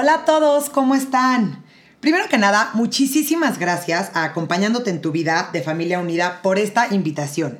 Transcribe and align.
Hola 0.00 0.14
a 0.14 0.24
todos, 0.24 0.70
¿cómo 0.70 0.94
están? 0.94 1.64
Primero 1.98 2.28
que 2.28 2.38
nada, 2.38 2.70
muchísimas 2.74 3.58
gracias 3.58 4.12
a 4.14 4.22
Acompañándote 4.22 4.90
en 4.90 5.00
tu 5.00 5.10
vida 5.10 5.50
de 5.52 5.60
Familia 5.60 5.98
Unida 5.98 6.40
por 6.40 6.60
esta 6.60 6.94
invitación. 6.94 7.58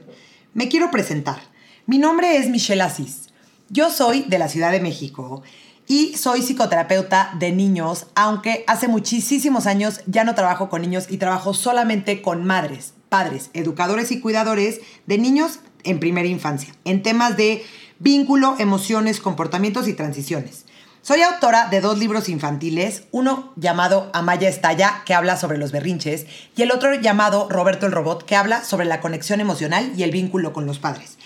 Me 0.55 0.69
quiero 0.69 0.93
presentar. 0.93 1.41
Mi 1.87 1.99
nombre 1.99 2.37
es 2.37 2.49
Michelle 2.49 2.83
Asís. 2.83 3.31
Yo 3.71 3.91
soy 3.91 4.23
de 4.29 4.39
la 4.39 4.49
Ciudad 4.49 4.71
de 4.71 4.79
México 4.79 5.43
y 5.89 6.17
soy 6.17 6.43
psicoterapeuta 6.43 7.35
de 7.41 7.51
niños, 7.51 8.07
aunque 8.15 8.63
hace 8.69 8.87
muchísimos 8.87 9.67
años 9.67 10.03
ya 10.07 10.23
no 10.23 10.37
trabajo 10.37 10.69
con 10.69 10.83
niños 10.83 11.07
y 11.11 11.17
trabajo 11.17 11.55
solamente 11.55 12.23
con 12.23 12.45
madres, 12.45 12.95
padres, 13.09 13.51
educadores 13.53 14.13
y 14.13 14.21
cuidadores 14.21 14.81
de 15.07 15.19
niños 15.19 15.59
en 15.83 15.99
primera 15.99 16.29
infancia, 16.29 16.73
en 16.85 17.03
temas 17.03 17.37
de 17.37 17.65
vínculo, 17.99 18.55
emociones, 18.61 19.19
comportamientos 19.19 19.89
y 19.89 19.95
transiciones. 19.95 20.68
Soy 21.01 21.23
autora 21.23 21.69
de 21.69 21.81
dos 21.81 21.99
libros 21.99 22.29
infantiles, 22.29 23.05
uno 23.13 23.53
llamado 23.57 24.11
Amaya 24.13 24.49
Estalla, 24.49 25.03
que 25.07 25.15
habla 25.15 25.37
sobre 25.37 25.57
los 25.57 25.73
berrinches, 25.73 26.27
y 26.57 26.63
el 26.63 26.73
otro 26.73 26.93
llamado 26.95 27.49
Roberto 27.49 27.87
el 27.87 27.93
Robot, 27.93 28.25
que 28.25 28.37
habla 28.37 28.65
sobre 28.65 28.85
la 28.85 29.01
conexión 29.01 29.41
emocional 29.41 29.93
y 29.97 30.03
el 30.03 30.11
vínculo 30.11 30.53
con 30.53 30.67
los 30.67 30.79
padres. 30.79 31.17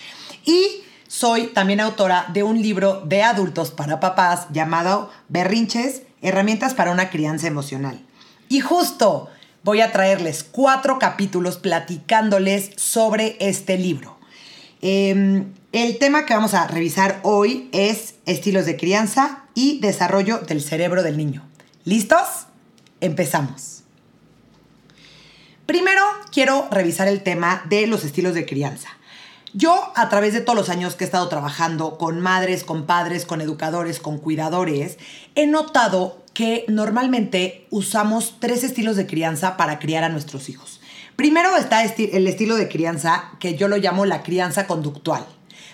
Y 0.45 0.83
soy 1.07 1.47
también 1.47 1.79
autora 1.79 2.27
de 2.33 2.43
un 2.43 2.61
libro 2.61 3.01
de 3.05 3.23
adultos 3.23 3.71
para 3.71 3.99
papás 3.99 4.47
llamado 4.51 5.09
Berrinches, 5.27 6.03
herramientas 6.21 6.75
para 6.75 6.91
una 6.91 7.09
crianza 7.09 7.47
emocional. 7.47 7.99
Y 8.49 8.61
justo 8.61 9.29
voy 9.63 9.81
a 9.81 9.91
traerles 9.91 10.43
cuatro 10.43 10.99
capítulos 10.99 11.57
platicándoles 11.57 12.71
sobre 12.75 13.37
este 13.39 13.77
libro. 13.77 14.17
Em, 14.81 15.53
el 15.73 15.97
tema 15.97 16.27
que 16.27 16.35
vamos 16.35 16.53
a 16.53 16.67
revisar 16.67 17.19
hoy 17.23 17.67
es 17.71 18.13
estilos 18.27 18.67
de 18.67 18.77
crianza 18.77 19.45
y 19.55 19.79
desarrollo 19.79 20.37
del 20.37 20.61
cerebro 20.61 21.01
del 21.01 21.17
niño. 21.17 21.43
¿Listos? 21.83 22.45
Empezamos. 23.01 23.81
Primero 25.65 26.03
quiero 26.31 26.67
revisar 26.69 27.07
el 27.07 27.23
tema 27.23 27.63
de 27.69 27.87
los 27.87 28.05
estilos 28.05 28.35
de 28.35 28.45
crianza. 28.45 28.89
Yo, 29.53 29.91
a 29.95 30.09
través 30.09 30.33
de 30.33 30.41
todos 30.41 30.57
los 30.57 30.69
años 30.69 30.95
que 30.95 31.05
he 31.05 31.07
estado 31.07 31.27
trabajando 31.27 31.97
con 31.97 32.19
madres, 32.19 32.63
con 32.63 32.85
padres, 32.85 33.25
con 33.25 33.41
educadores, 33.41 33.99
con 33.99 34.19
cuidadores, 34.19 34.99
he 35.33 35.47
notado 35.47 36.23
que 36.35 36.65
normalmente 36.67 37.65
usamos 37.71 38.35
tres 38.39 38.63
estilos 38.63 38.95
de 38.95 39.07
crianza 39.07 39.57
para 39.57 39.79
criar 39.79 40.03
a 40.03 40.09
nuestros 40.09 40.49
hijos. 40.49 40.81
Primero 41.15 41.55
está 41.57 41.83
el 41.83 42.27
estilo 42.27 42.55
de 42.57 42.67
crianza 42.67 43.31
que 43.39 43.55
yo 43.55 43.67
lo 43.67 43.77
llamo 43.77 44.05
la 44.05 44.21
crianza 44.21 44.67
conductual. 44.67 45.25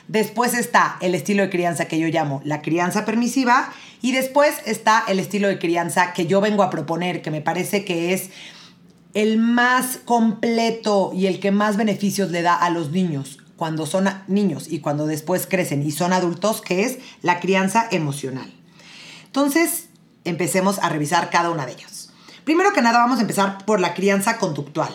Después 0.09 0.55
está 0.55 0.97
el 1.02 1.13
estilo 1.13 1.43
de 1.43 1.52
crianza 1.52 1.85
que 1.85 1.99
yo 1.99 2.07
llamo 2.07 2.41
la 2.43 2.63
crianza 2.63 3.05
permisiva. 3.05 3.71
Y 4.02 4.11
después 4.11 4.55
está 4.66 5.03
el 5.07 5.19
estilo 5.19 5.47
de 5.47 5.59
crianza 5.59 6.13
que 6.13 6.25
yo 6.25 6.41
vengo 6.41 6.63
a 6.63 6.71
proponer, 6.71 7.21
que 7.21 7.29
me 7.29 7.41
parece 7.41 7.85
que 7.85 8.13
es 8.13 8.31
el 9.13 9.38
más 9.38 10.00
completo 10.06 11.11
y 11.13 11.28
el 11.28 11.39
que 11.39 11.51
más 11.51 11.78
beneficios 11.78 12.31
le 12.31 12.41
da 12.41 12.56
a 12.56 12.72
los 12.72 12.91
niños 12.91 13.39
cuando 13.56 13.85
son 13.85 14.09
niños 14.28 14.67
y 14.67 14.79
cuando 14.79 15.06
después 15.06 15.45
crecen 15.45 15.85
y 15.85 15.91
son 15.91 16.11
adultos, 16.11 16.61
que 16.61 16.85
es 16.85 16.97
la 17.22 17.39
crianza 17.39 17.88
emocional. 17.91 18.51
Entonces, 19.25 19.89
empecemos 20.23 20.79
a 20.79 20.89
revisar 20.89 21.29
cada 21.29 21.51
una 21.51 21.67
de 21.67 21.73
ellos. 21.73 22.09
Primero 22.45 22.73
que 22.73 22.81
nada, 22.81 22.97
vamos 22.97 23.19
a 23.19 23.22
empezar 23.22 23.63
por 23.66 23.79
la 23.79 23.94
crianza 23.94 24.38
conductual. 24.38 24.89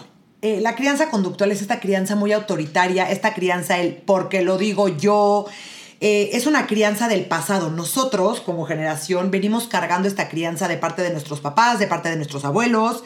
Eh, 0.44 0.60
la 0.60 0.75
crianza 0.75 1.09
conductual 1.09 1.53
es 1.53 1.62
esta 1.62 1.81
crianza 1.81 2.16
muy 2.16 2.31
autoritaria, 2.32 3.10
esta 3.10 3.32
crianza 3.32 3.78
el 3.78 3.94
porque 3.94 4.43
lo 4.43 4.59
digo 4.59 4.88
yo. 4.88 5.47
Eh, 6.03 6.32
es 6.34 6.47
una 6.47 6.66
crianza 6.66 7.09
del 7.09 7.25
pasado. 7.25 7.71
Nosotros, 7.71 8.43
como 8.43 8.66
generación, 8.66 9.31
venimos 9.31 9.69
cargando 9.69 10.06
esta 10.06 10.28
crianza 10.28 10.69
de 10.69 10.77
parte 10.77 11.00
de 11.00 11.09
nuestros 11.09 11.41
papás, 11.41 11.78
de 11.78 11.87
parte 11.87 12.10
de 12.10 12.16
nuestros 12.16 12.44
abuelos. 12.44 13.04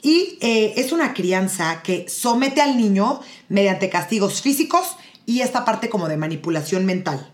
Y 0.00 0.38
eh, 0.40 0.72
es 0.76 0.92
una 0.92 1.12
crianza 1.12 1.82
que 1.82 2.08
somete 2.08 2.62
al 2.62 2.78
niño 2.78 3.20
mediante 3.50 3.90
castigos 3.90 4.40
físicos 4.40 4.96
y 5.26 5.42
esta 5.42 5.66
parte 5.66 5.90
como 5.90 6.08
de 6.08 6.16
manipulación 6.16 6.86
mental. 6.86 7.30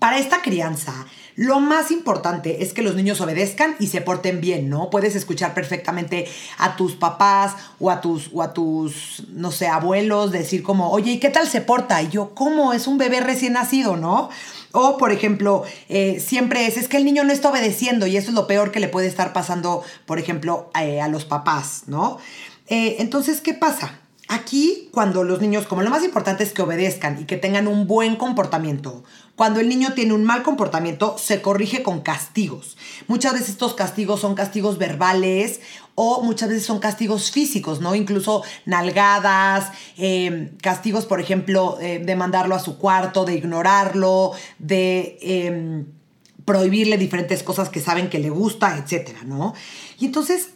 Para 0.00 0.18
esta 0.18 0.40
crianza, 0.40 1.06
lo 1.36 1.60
más 1.60 1.90
importante 1.90 2.62
es 2.62 2.72
que 2.72 2.80
los 2.80 2.94
niños 2.94 3.20
obedezcan 3.20 3.76
y 3.78 3.88
se 3.88 4.00
porten 4.00 4.40
bien, 4.40 4.70
¿no? 4.70 4.88
Puedes 4.88 5.14
escuchar 5.14 5.52
perfectamente 5.52 6.26
a 6.56 6.74
tus 6.74 6.96
papás 6.96 7.54
o 7.78 7.90
a 7.90 8.00
tus, 8.00 8.30
o 8.32 8.42
a 8.42 8.54
tus 8.54 9.24
no 9.34 9.52
sé, 9.52 9.68
abuelos 9.68 10.32
decir 10.32 10.62
como, 10.62 10.90
oye, 10.90 11.12
¿y 11.12 11.18
qué 11.18 11.28
tal 11.28 11.46
se 11.46 11.60
porta? 11.60 12.00
Y 12.00 12.08
yo, 12.08 12.34
¿cómo? 12.34 12.72
Es 12.72 12.86
un 12.86 12.96
bebé 12.96 13.20
recién 13.20 13.52
nacido, 13.52 13.98
¿no? 13.98 14.30
O, 14.72 14.96
por 14.96 15.12
ejemplo, 15.12 15.64
eh, 15.90 16.18
siempre 16.18 16.66
es, 16.66 16.78
es 16.78 16.88
que 16.88 16.96
el 16.96 17.04
niño 17.04 17.22
no 17.24 17.32
está 17.34 17.50
obedeciendo 17.50 18.06
y 18.06 18.16
eso 18.16 18.30
es 18.30 18.34
lo 18.34 18.46
peor 18.46 18.70
que 18.72 18.80
le 18.80 18.88
puede 18.88 19.06
estar 19.06 19.34
pasando, 19.34 19.82
por 20.06 20.18
ejemplo, 20.18 20.70
eh, 20.80 21.02
a 21.02 21.08
los 21.08 21.26
papás, 21.26 21.82
¿no? 21.88 22.16
Eh, 22.68 22.96
entonces, 23.00 23.42
¿qué 23.42 23.52
pasa? 23.52 24.00
Aquí, 24.32 24.88
cuando 24.92 25.24
los 25.24 25.40
niños, 25.40 25.66
como 25.66 25.82
lo 25.82 25.90
más 25.90 26.04
importante 26.04 26.44
es 26.44 26.52
que 26.52 26.62
obedezcan 26.62 27.20
y 27.20 27.24
que 27.24 27.36
tengan 27.36 27.66
un 27.66 27.88
buen 27.88 28.14
comportamiento, 28.14 29.02
cuando 29.34 29.58
el 29.58 29.68
niño 29.68 29.92
tiene 29.94 30.14
un 30.14 30.22
mal 30.22 30.44
comportamiento, 30.44 31.18
se 31.18 31.42
corrige 31.42 31.82
con 31.82 32.02
castigos. 32.02 32.76
Muchas 33.08 33.32
veces 33.32 33.48
estos 33.48 33.74
castigos 33.74 34.20
son 34.20 34.36
castigos 34.36 34.78
verbales 34.78 35.60
o 35.96 36.22
muchas 36.22 36.48
veces 36.48 36.64
son 36.64 36.78
castigos 36.78 37.32
físicos, 37.32 37.80
¿no? 37.80 37.96
Incluso 37.96 38.44
nalgadas, 38.66 39.72
em, 39.96 40.56
castigos, 40.58 41.06
por 41.06 41.20
ejemplo, 41.20 41.78
eh, 41.80 41.98
de 41.98 42.14
mandarlo 42.14 42.54
a 42.54 42.60
su 42.60 42.78
cuarto, 42.78 43.24
de 43.24 43.34
ignorarlo, 43.34 44.30
de 44.60 45.18
em, 45.22 45.86
prohibirle 46.44 46.98
diferentes 46.98 47.42
cosas 47.42 47.68
que 47.68 47.80
saben 47.80 48.08
que 48.08 48.20
le 48.20 48.30
gusta, 48.30 48.78
etcétera, 48.78 49.24
¿no? 49.24 49.54
Y 49.98 50.06
entonces 50.06 50.50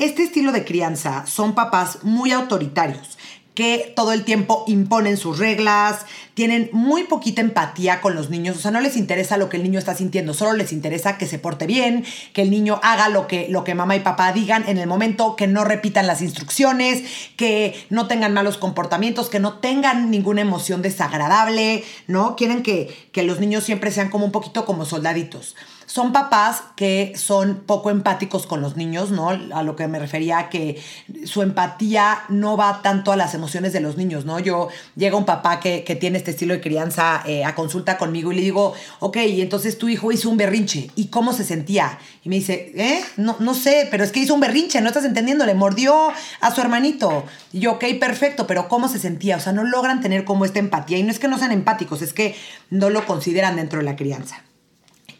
este 0.00 0.22
estilo 0.22 0.50
de 0.52 0.64
crianza 0.64 1.26
son 1.26 1.54
papás 1.54 1.98
muy 2.02 2.32
autoritarios 2.32 3.18
que 3.54 3.92
todo 3.94 4.12
el 4.12 4.24
tiempo 4.24 4.64
imponen 4.68 5.18
sus 5.18 5.38
reglas, 5.38 6.06
tienen 6.32 6.70
muy 6.72 7.04
poquita 7.04 7.42
empatía 7.42 8.00
con 8.00 8.14
los 8.14 8.30
niños, 8.30 8.56
o 8.56 8.60
sea, 8.60 8.70
no 8.70 8.80
les 8.80 8.96
interesa 8.96 9.36
lo 9.36 9.50
que 9.50 9.58
el 9.58 9.62
niño 9.62 9.78
está 9.78 9.94
sintiendo, 9.94 10.32
solo 10.32 10.54
les 10.54 10.72
interesa 10.72 11.18
que 11.18 11.26
se 11.26 11.38
porte 11.38 11.66
bien, 11.66 12.06
que 12.32 12.40
el 12.40 12.50
niño 12.50 12.80
haga 12.82 13.10
lo 13.10 13.26
que, 13.26 13.48
lo 13.50 13.62
que 13.62 13.74
mamá 13.74 13.96
y 13.96 14.00
papá 14.00 14.32
digan 14.32 14.64
en 14.66 14.78
el 14.78 14.86
momento, 14.86 15.36
que 15.36 15.46
no 15.46 15.64
repitan 15.64 16.06
las 16.06 16.22
instrucciones, 16.22 17.02
que 17.36 17.74
no 17.90 18.06
tengan 18.06 18.32
malos 18.32 18.56
comportamientos, 18.56 19.28
que 19.28 19.40
no 19.40 19.58
tengan 19.58 20.10
ninguna 20.10 20.40
emoción 20.40 20.80
desagradable, 20.80 21.84
¿no? 22.06 22.36
Quieren 22.36 22.62
que, 22.62 23.10
que 23.12 23.24
los 23.24 23.40
niños 23.40 23.64
siempre 23.64 23.90
sean 23.90 24.08
como 24.08 24.24
un 24.24 24.32
poquito 24.32 24.64
como 24.64 24.86
soldaditos 24.86 25.54
son 25.90 26.12
papás 26.12 26.62
que 26.76 27.14
son 27.16 27.64
poco 27.66 27.90
empáticos 27.90 28.46
con 28.46 28.60
los 28.60 28.76
niños, 28.76 29.10
¿no? 29.10 29.30
A 29.30 29.64
lo 29.64 29.74
que 29.74 29.88
me 29.88 29.98
refería 29.98 30.48
que 30.48 30.80
su 31.24 31.42
empatía 31.42 32.20
no 32.28 32.56
va 32.56 32.80
tanto 32.80 33.10
a 33.10 33.16
las 33.16 33.34
emociones 33.34 33.72
de 33.72 33.80
los 33.80 33.96
niños, 33.96 34.24
¿no? 34.24 34.38
Yo 34.38 34.68
llega 34.94 35.16
un 35.16 35.24
papá 35.24 35.58
que, 35.58 35.80
tiene 36.00 36.18
este 36.18 36.30
estilo 36.30 36.54
de 36.54 36.60
crianza 36.60 37.24
eh, 37.26 37.44
a 37.44 37.56
consulta 37.56 37.98
conmigo 37.98 38.30
y 38.30 38.36
le 38.36 38.42
digo, 38.42 38.72
ok, 39.00 39.16
entonces 39.16 39.78
tu 39.78 39.88
hijo 39.88 40.12
hizo 40.12 40.30
un 40.30 40.36
berrinche, 40.36 40.92
¿y 40.94 41.08
cómo 41.08 41.32
se 41.32 41.42
sentía? 41.42 41.98
Y 42.22 42.28
me 42.28 42.36
dice, 42.36 42.70
¿eh? 42.76 43.02
No, 43.16 43.34
no 43.40 43.54
sé, 43.54 43.88
pero 43.90 44.04
es 44.04 44.12
que 44.12 44.20
hizo 44.20 44.34
un 44.34 44.40
berrinche, 44.40 44.80
no 44.80 44.86
estás 44.86 45.04
entendiendo, 45.04 45.44
le 45.44 45.54
mordió 45.54 46.12
a 46.40 46.54
su 46.54 46.60
hermanito. 46.60 47.24
Y 47.52 47.58
yo, 47.58 47.72
ok, 47.72 47.84
perfecto, 47.98 48.46
pero 48.46 48.68
¿cómo 48.68 48.86
se 48.86 49.00
sentía? 49.00 49.38
O 49.38 49.40
sea, 49.40 49.52
no 49.52 49.64
logran 49.64 50.00
tener 50.00 50.24
como 50.24 50.44
esta 50.44 50.60
empatía. 50.60 50.98
Y 50.98 51.02
no 51.02 51.10
es 51.10 51.18
que 51.18 51.26
no 51.26 51.36
sean 51.36 51.50
empáticos, 51.50 52.00
es 52.00 52.12
que 52.12 52.36
no 52.70 52.90
lo 52.90 53.04
consideran 53.06 53.56
dentro 53.56 53.80
de 53.80 53.86
la 53.86 53.96
crianza. 53.96 54.44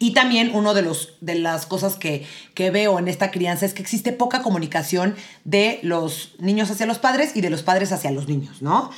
Y 0.03 0.15
también 0.15 0.53
una 0.55 0.73
de, 0.73 0.81
los, 0.81 1.13
de 1.21 1.35
las 1.35 1.67
cosas 1.67 1.97
que, 1.97 2.27
que, 2.55 2.71
veo 2.71 2.99
en 2.99 3.07
esta 3.07 3.31
crianza 3.31 3.67
es 3.67 3.75
que 3.75 3.83
existe 3.83 4.13
poca 4.13 4.41
comunicación 4.41 5.15
de 5.45 5.79
los 5.83 6.37
niños 6.39 6.71
hacia 6.71 6.87
los 6.87 6.99
padres 6.99 7.37
y 7.37 7.43
de 7.43 7.51
los 7.51 7.63
padres 7.63 7.93
hacia 7.93 8.11
los 8.11 8.27
niños, 8.27 8.63
¿no? 8.63 8.91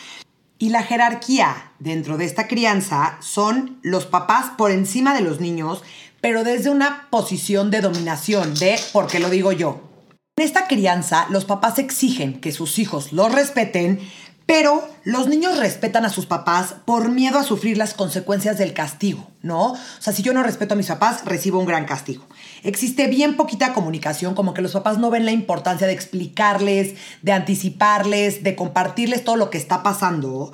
Y 0.58 0.68
la 0.68 0.84
jerarquía 0.84 1.72
dentro 1.80 2.18
de 2.18 2.24
esta 2.24 2.46
crianza 2.46 3.18
son 3.20 3.80
los 3.82 4.06
papás 4.06 4.52
por 4.56 4.70
encima 4.70 5.12
de 5.12 5.22
los 5.22 5.40
niños, 5.40 5.82
pero 6.20 6.44
desde 6.44 6.70
una 6.70 7.08
posición 7.10 7.72
de 7.72 7.80
dominación, 7.80 8.54
de 8.54 8.78
porque 8.92 9.18
lo 9.18 9.28
digo 9.28 9.50
yo. 9.50 9.80
En 10.36 10.44
esta 10.44 10.68
crianza, 10.68 11.26
los 11.30 11.44
papás 11.44 11.80
exigen 11.80 12.40
que 12.40 12.52
sus 12.52 12.78
hijos 12.78 13.12
los 13.12 13.32
respeten, 13.32 13.98
Pero 14.46 14.86
los 15.04 15.28
niños 15.28 15.58
respetan 15.58 16.04
a 16.04 16.10
sus 16.10 16.26
papás 16.26 16.74
por 16.84 17.10
miedo 17.10 17.38
a 17.38 17.44
sufrir 17.44 17.78
las 17.78 17.94
consecuencias 17.94 18.58
del 18.58 18.72
castigo, 18.72 19.30
¿no? 19.42 19.72
O 19.72 19.78
sea, 20.00 20.12
si 20.12 20.22
yo 20.22 20.32
no 20.32 20.42
respeto 20.42 20.74
a 20.74 20.76
mis 20.76 20.88
papás, 20.88 21.24
recibo 21.24 21.58
un 21.58 21.66
gran 21.66 21.84
castigo. 21.84 22.24
Existe 22.62 23.06
bien 23.06 23.36
poquita 23.36 23.72
comunicación, 23.72 24.34
como 24.34 24.54
que 24.54 24.62
los 24.62 24.72
papás 24.72 24.98
no 24.98 25.10
ven 25.10 25.24
la 25.24 25.32
importancia 25.32 25.86
de 25.86 25.92
explicarles, 25.92 26.94
de 27.22 27.32
anticiparles, 27.32 28.42
de 28.42 28.56
compartirles 28.56 29.24
todo 29.24 29.36
lo 29.36 29.50
que 29.50 29.58
está 29.58 29.82
pasando. 29.82 30.52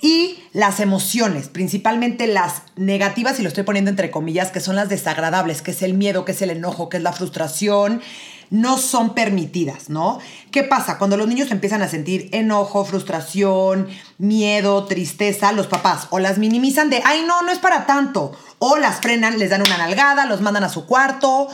Y 0.00 0.38
las 0.52 0.80
emociones, 0.80 1.48
principalmente 1.48 2.26
las 2.26 2.62
negativas, 2.76 3.38
y 3.40 3.42
lo 3.42 3.48
estoy 3.48 3.64
poniendo 3.64 3.90
entre 3.90 4.10
comillas, 4.10 4.50
que 4.50 4.60
son 4.60 4.76
las 4.76 4.90
desagradables, 4.90 5.62
que 5.62 5.70
es 5.70 5.80
el 5.80 5.94
miedo, 5.94 6.26
que 6.26 6.32
es 6.32 6.42
el 6.42 6.50
enojo, 6.50 6.90
que 6.90 6.98
es 6.98 7.02
la 7.02 7.12
frustración, 7.12 8.02
no 8.50 8.78
son 8.78 9.14
permitidas, 9.14 9.90
¿no? 9.90 10.18
¿Qué 10.50 10.62
pasa? 10.62 10.98
Cuando 10.98 11.16
los 11.16 11.28
niños 11.28 11.50
empiezan 11.50 11.82
a 11.82 11.88
sentir 11.88 12.28
enojo, 12.32 12.84
frustración, 12.84 13.88
miedo, 14.18 14.84
tristeza, 14.84 15.52
los 15.52 15.66
papás 15.66 16.08
o 16.10 16.18
las 16.18 16.38
minimizan 16.38 16.90
de, 16.90 17.02
ay, 17.04 17.24
no, 17.26 17.42
no 17.42 17.52
es 17.52 17.58
para 17.58 17.86
tanto, 17.86 18.32
o 18.58 18.76
las 18.76 19.00
frenan, 19.00 19.38
les 19.38 19.50
dan 19.50 19.62
una 19.62 19.78
nalgada, 19.78 20.26
los 20.26 20.40
mandan 20.40 20.64
a 20.64 20.68
su 20.68 20.86
cuarto, 20.86 21.48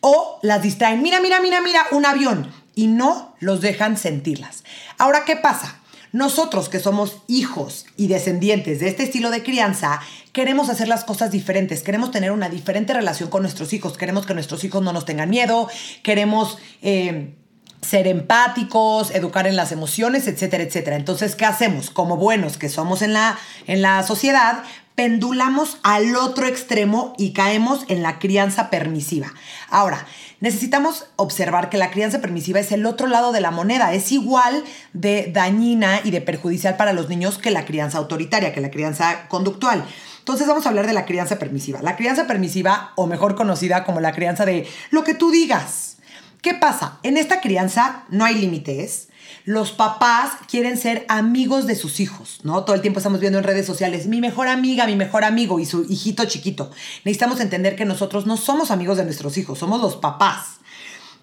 o 0.00 0.38
las 0.42 0.62
distraen, 0.62 1.02
mira, 1.02 1.20
mira, 1.20 1.40
mira, 1.40 1.60
mira, 1.60 1.86
un 1.90 2.06
avión, 2.06 2.50
y 2.74 2.86
no 2.86 3.34
los 3.40 3.60
dejan 3.60 3.96
sentirlas. 3.96 4.64
Ahora, 4.98 5.24
¿qué 5.24 5.36
pasa? 5.36 5.79
Nosotros 6.12 6.68
que 6.68 6.80
somos 6.80 7.18
hijos 7.28 7.86
y 7.96 8.08
descendientes 8.08 8.80
de 8.80 8.88
este 8.88 9.04
estilo 9.04 9.30
de 9.30 9.42
crianza, 9.42 10.00
queremos 10.32 10.68
hacer 10.68 10.88
las 10.88 11.04
cosas 11.04 11.30
diferentes, 11.30 11.82
queremos 11.82 12.10
tener 12.10 12.32
una 12.32 12.48
diferente 12.48 12.92
relación 12.92 13.30
con 13.30 13.42
nuestros 13.42 13.72
hijos, 13.72 13.96
queremos 13.96 14.26
que 14.26 14.34
nuestros 14.34 14.64
hijos 14.64 14.82
no 14.82 14.92
nos 14.92 15.04
tengan 15.04 15.30
miedo, 15.30 15.68
queremos... 16.02 16.58
Eh, 16.82 17.34
ser 17.82 18.06
empáticos, 18.06 19.10
educar 19.10 19.46
en 19.46 19.56
las 19.56 19.72
emociones, 19.72 20.26
etcétera, 20.26 20.64
etcétera. 20.64 20.96
Entonces, 20.96 21.34
¿qué 21.34 21.46
hacemos? 21.46 21.90
Como 21.90 22.16
buenos 22.16 22.58
que 22.58 22.68
somos 22.68 23.00
en 23.02 23.14
la, 23.14 23.38
en 23.66 23.80
la 23.80 24.02
sociedad, 24.02 24.62
pendulamos 24.94 25.78
al 25.82 26.14
otro 26.16 26.46
extremo 26.46 27.14
y 27.16 27.32
caemos 27.32 27.84
en 27.88 28.02
la 28.02 28.18
crianza 28.18 28.70
permisiva. 28.70 29.32
Ahora, 29.70 30.06
necesitamos 30.40 31.06
observar 31.16 31.70
que 31.70 31.78
la 31.78 31.90
crianza 31.90 32.20
permisiva 32.20 32.60
es 32.60 32.72
el 32.72 32.86
otro 32.86 33.06
lado 33.06 33.32
de 33.32 33.40
la 33.40 33.50
moneda, 33.50 33.92
es 33.94 34.12
igual 34.12 34.64
de 34.92 35.30
dañina 35.32 36.00
y 36.04 36.10
de 36.10 36.20
perjudicial 36.20 36.76
para 36.76 36.92
los 36.92 37.08
niños 37.08 37.38
que 37.38 37.50
la 37.50 37.64
crianza 37.64 37.98
autoritaria, 37.98 38.52
que 38.52 38.60
la 38.60 38.70
crianza 38.70 39.28
conductual. 39.28 39.84
Entonces 40.18 40.46
vamos 40.46 40.66
a 40.66 40.68
hablar 40.68 40.86
de 40.86 40.92
la 40.92 41.06
crianza 41.06 41.38
permisiva. 41.38 41.80
La 41.82 41.96
crianza 41.96 42.26
permisiva, 42.26 42.92
o 42.96 43.06
mejor 43.06 43.34
conocida 43.34 43.84
como 43.84 44.00
la 44.00 44.12
crianza 44.12 44.44
de 44.44 44.68
lo 44.90 45.02
que 45.04 45.14
tú 45.14 45.30
digas. 45.30 45.96
¿Qué 46.42 46.54
pasa? 46.54 46.98
En 47.02 47.16
esta 47.16 47.40
crianza 47.40 48.04
no 48.08 48.24
hay 48.24 48.34
límites, 48.36 49.09
los 49.44 49.72
papás 49.72 50.32
quieren 50.48 50.76
ser 50.76 51.04
amigos 51.08 51.66
de 51.66 51.76
sus 51.76 52.00
hijos, 52.00 52.40
¿no? 52.42 52.64
Todo 52.64 52.76
el 52.76 52.82
tiempo 52.82 52.98
estamos 52.98 53.20
viendo 53.20 53.38
en 53.38 53.44
redes 53.44 53.66
sociales, 53.66 54.06
mi 54.06 54.20
mejor 54.20 54.48
amiga, 54.48 54.86
mi 54.86 54.96
mejor 54.96 55.24
amigo 55.24 55.60
y 55.60 55.66
su 55.66 55.84
hijito 55.88 56.24
chiquito. 56.24 56.70
Necesitamos 57.04 57.40
entender 57.40 57.76
que 57.76 57.84
nosotros 57.84 58.26
no 58.26 58.36
somos 58.36 58.70
amigos 58.70 58.96
de 58.96 59.04
nuestros 59.04 59.36
hijos, 59.38 59.58
somos 59.58 59.80
los 59.80 59.96
papás. 59.96 60.58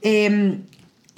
Em, 0.01 0.63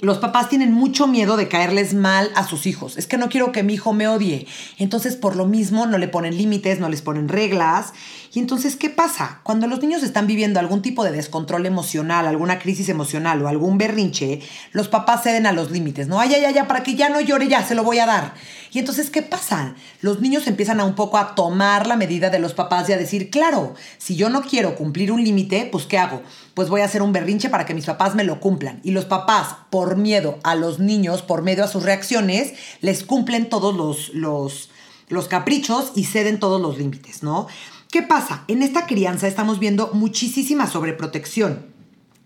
los 0.00 0.18
papás 0.18 0.48
tienen 0.48 0.72
mucho 0.72 1.06
miedo 1.06 1.36
de 1.36 1.48
caerles 1.48 1.92
mal 1.94 2.30
a 2.34 2.46
sus 2.46 2.66
hijos. 2.66 2.96
Es 2.96 3.06
que 3.06 3.18
no 3.18 3.28
quiero 3.28 3.52
que 3.52 3.62
mi 3.62 3.74
hijo 3.74 3.92
me 3.92 4.08
odie. 4.08 4.46
Entonces, 4.78 5.16
por 5.16 5.36
lo 5.36 5.46
mismo, 5.46 5.86
no 5.86 5.98
le 5.98 6.08
ponen 6.08 6.36
límites, 6.36 6.80
no 6.80 6.88
les 6.88 7.02
ponen 7.02 7.28
reglas. 7.28 7.92
Y 8.32 8.38
entonces, 8.38 8.76
¿qué 8.76 8.88
pasa? 8.90 9.40
Cuando 9.42 9.66
los 9.66 9.80
niños 9.80 10.02
están 10.02 10.26
viviendo 10.26 10.60
algún 10.60 10.82
tipo 10.82 11.04
de 11.04 11.10
descontrol 11.10 11.66
emocional, 11.66 12.26
alguna 12.26 12.58
crisis 12.58 12.88
emocional 12.88 13.42
o 13.42 13.48
algún 13.48 13.76
berrinche, 13.76 14.40
los 14.72 14.88
papás 14.88 15.24
ceden 15.24 15.46
a 15.46 15.52
los 15.52 15.70
límites, 15.70 16.08
¿no? 16.08 16.20
Ay, 16.20 16.34
ay, 16.34 16.44
ay, 16.44 16.54
para 16.66 16.82
que 16.82 16.94
ya 16.94 17.08
no 17.08 17.20
llore, 17.20 17.48
ya, 17.48 17.64
se 17.64 17.74
lo 17.74 17.84
voy 17.84 17.98
a 17.98 18.06
dar. 18.06 18.34
Y 18.72 18.78
entonces, 18.78 19.10
¿qué 19.10 19.22
pasa? 19.22 19.74
Los 20.00 20.20
niños 20.20 20.46
empiezan 20.46 20.80
a 20.80 20.84
un 20.84 20.94
poco 20.94 21.18
a 21.18 21.34
tomar 21.34 21.86
la 21.88 21.96
medida 21.96 22.30
de 22.30 22.38
los 22.38 22.54
papás 22.54 22.88
y 22.88 22.92
a 22.92 22.98
decir, 22.98 23.28
claro, 23.30 23.74
si 23.98 24.14
yo 24.14 24.30
no 24.30 24.42
quiero 24.42 24.76
cumplir 24.76 25.10
un 25.10 25.24
límite, 25.24 25.68
pues 25.70 25.86
¿qué 25.86 25.98
hago? 25.98 26.22
Pues 26.54 26.68
voy 26.68 26.82
a 26.82 26.84
hacer 26.84 27.02
un 27.02 27.12
berrinche 27.12 27.48
para 27.48 27.66
que 27.66 27.74
mis 27.74 27.86
papás 27.86 28.14
me 28.14 28.24
lo 28.24 28.38
cumplan. 28.38 28.80
Y 28.84 28.92
los 28.92 29.06
papás, 29.06 29.56
por 29.70 29.89
miedo 29.96 30.38
a 30.42 30.54
los 30.54 30.78
niños, 30.78 31.22
por 31.22 31.42
medio 31.42 31.64
a 31.64 31.68
sus 31.68 31.82
reacciones, 31.82 32.54
les 32.80 33.04
cumplen 33.04 33.48
todos 33.48 33.74
los, 33.74 34.68
los, 35.08 35.28
caprichos 35.28 35.92
y 35.94 36.04
ceden 36.04 36.38
todos 36.38 36.60
los 36.60 36.78
límites, 36.78 37.22
¿no? 37.22 37.46
¿Qué 37.90 38.02
pasa? 38.02 38.44
En 38.46 38.62
esta 38.62 38.86
crianza 38.86 39.26
estamos 39.26 39.58
viendo 39.58 39.90
muchísima 39.92 40.68
sobreprotección. 40.68 41.70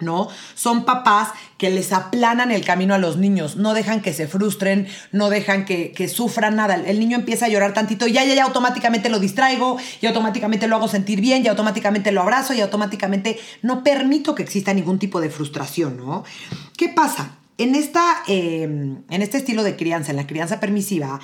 ¿no? 0.01 0.29
Son 0.55 0.85
papás 0.85 1.31
que 1.57 1.71
les 1.71 1.93
aplanan 1.93 2.51
el 2.51 2.65
camino 2.65 2.95
a 2.95 2.99
los 2.99 3.17
niños, 3.17 3.57
no 3.57 3.75
dejan 3.75 4.03
que 4.03 4.13
se 4.13 4.27
frustren, 4.27 4.89
no 5.13 5.31
dejan 5.31 5.65
que, 5.65 6.09
sufran 6.09 6.57
nada. 6.57 6.75
El 6.75 6.99
niño 7.01 7.17
empieza 7.17 7.47
a 7.47 7.49
llorar 7.49 7.73
tantito 7.73 8.07
ya, 8.07 8.25
ya, 8.25 8.35
ya 8.35 8.45
automáticamente 8.45 9.09
lo 9.09 9.19
distraigo, 9.19 9.79
y 10.01 10.07
automáticamente 10.07 10.69
lo 10.69 10.77
hago 10.77 10.89
sentir 10.89 11.21
bien, 11.21 11.45
y 11.45 11.49
automáticamente 11.49 12.13
lo 12.13 12.23
abrazo, 12.23 12.55
y 12.55 12.61
automáticamente 12.61 13.39
no 13.63 13.83
permito 13.83 14.35
que 14.35 14.43
exista 14.43 14.75
ningún 14.75 14.99
tipo 14.99 15.21
de 15.21 15.31
frustración, 15.31 15.97
¿no? 15.97 16.25
¿Qué 16.77 16.89
pasa? 16.89 17.39
En, 17.57 17.75
esta, 17.75 18.23
eh, 18.27 18.63
en 18.63 19.23
este 19.23 19.39
estilo 19.39 19.63
de 19.63 19.77
crianza, 19.77 20.11
en 20.11 20.17
la 20.17 20.27
crianza 20.27 20.61
permisiva, 20.61 21.21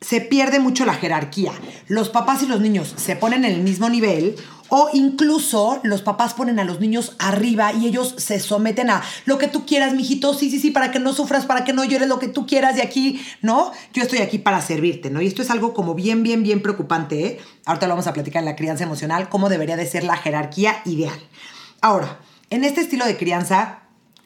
se 0.00 0.20
pierde 0.20 0.60
mucho 0.60 0.84
la 0.84 0.94
jerarquía. 0.94 1.52
Los 1.88 2.08
papás 2.08 2.42
y 2.42 2.46
los 2.46 2.60
niños 2.60 2.94
se 2.96 3.16
ponen 3.16 3.44
en 3.44 3.52
el 3.52 3.62
mismo 3.62 3.88
nivel 3.88 4.36
o 4.68 4.88
incluso 4.92 5.80
los 5.82 6.00
papás 6.00 6.32
ponen 6.32 6.58
a 6.58 6.64
los 6.64 6.80
niños 6.80 7.16
arriba 7.18 7.72
y 7.72 7.86
ellos 7.86 8.14
se 8.16 8.40
someten 8.40 8.88
a 8.88 9.02
lo 9.26 9.36
que 9.36 9.48
tú 9.48 9.66
quieras, 9.66 9.94
mijito, 9.94 10.32
sí, 10.32 10.48
sí, 10.48 10.58
sí, 10.58 10.70
para 10.70 10.90
que 10.90 11.00
no 11.00 11.12
sufras, 11.12 11.44
para 11.44 11.64
que 11.64 11.72
no 11.72 11.84
llores 11.84 12.08
lo 12.08 12.18
que 12.18 12.28
tú 12.28 12.46
quieras 12.46 12.78
y 12.78 12.80
aquí, 12.80 13.20
¿no? 13.42 13.72
Yo 13.92 14.02
estoy 14.02 14.20
aquí 14.20 14.38
para 14.38 14.62
servirte, 14.62 15.10
¿no? 15.10 15.20
Y 15.20 15.26
esto 15.26 15.42
es 15.42 15.50
algo 15.50 15.74
como 15.74 15.94
bien, 15.94 16.22
bien, 16.22 16.42
bien 16.42 16.62
preocupante, 16.62 17.26
¿eh? 17.26 17.40
Ahorita 17.66 17.86
lo 17.86 17.94
vamos 17.94 18.06
a 18.06 18.12
platicar 18.12 18.40
en 18.40 18.46
la 18.46 18.56
crianza 18.56 18.84
emocional, 18.84 19.28
cómo 19.28 19.48
debería 19.48 19.76
de 19.76 19.86
ser 19.86 20.04
la 20.04 20.16
jerarquía 20.16 20.82
ideal. 20.84 21.18
Ahora, 21.80 22.20
en 22.48 22.64
este 22.64 22.80
estilo 22.80 23.06
de 23.06 23.16
crianza 23.16 23.80